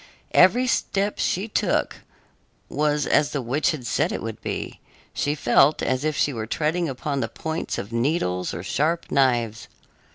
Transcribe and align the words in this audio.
]Every 0.47 0.65
step 0.65 1.19
she 1.19 1.47
took 1.47 1.97
was 2.69 3.05
as 3.05 3.29
the 3.33 3.41
witch 3.43 3.69
had 3.69 3.85
said 3.85 4.11
it 4.11 4.23
would 4.23 4.41
be; 4.41 4.79
she 5.13 5.35
felt 5.35 5.83
as 5.83 6.03
if 6.03 6.15
she 6.17 6.33
were 6.33 6.47
treading 6.47 6.89
upon 6.89 7.19
the 7.19 7.29
points 7.29 7.77
of 7.77 7.93
needles 7.93 8.51
or 8.51 8.63
sharp 8.63 9.11
knives. 9.11 9.67